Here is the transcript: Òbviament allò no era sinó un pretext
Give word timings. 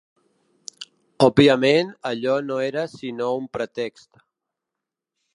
Òbviament 1.25 1.91
allò 2.11 2.37
no 2.47 2.57
era 2.69 2.85
sinó 2.93 3.27
un 3.41 3.45
pretext 3.57 4.19